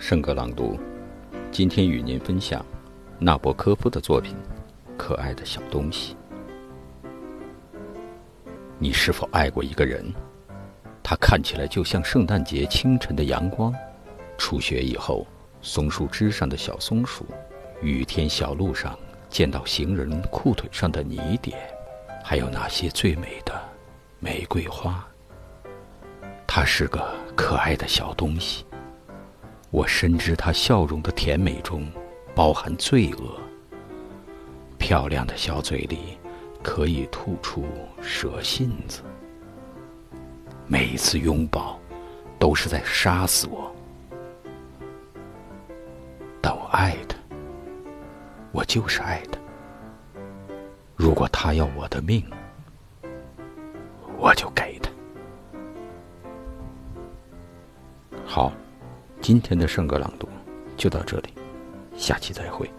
[0.00, 0.78] 圣歌朗读，
[1.50, 2.64] 今天与您分享
[3.18, 4.32] 纳博科夫的作品
[4.96, 6.14] 《可爱的小东西》。
[8.78, 10.04] 你是否爱过一个人？
[11.02, 13.74] 他看起来就像圣诞节清晨的阳光，
[14.38, 15.26] 初雪以后，
[15.62, 17.26] 松树枝上的小松鼠，
[17.82, 18.96] 雨天小路上
[19.28, 21.58] 见到行人裤腿上的泥点，
[22.22, 23.52] 还有那些最美的
[24.20, 25.04] 玫瑰花。
[26.46, 28.64] 他是个可爱的小东西。
[29.70, 31.86] 我深知他笑容的甜美中
[32.34, 33.38] 包含罪恶。
[34.78, 36.16] 漂亮的小嘴里
[36.62, 37.66] 可以吐出
[38.00, 39.02] 蛇信子。
[40.66, 41.78] 每一次拥抱
[42.38, 43.70] 都是在杀死我，
[46.40, 47.16] 但我爱他，
[48.52, 49.38] 我就是爱他。
[50.96, 52.24] 如果他要我的命，
[54.16, 54.90] 我就给他。
[58.24, 58.50] 好。
[59.20, 60.28] 今天的圣歌朗读
[60.76, 61.28] 就到这里，
[61.96, 62.70] 下期再会。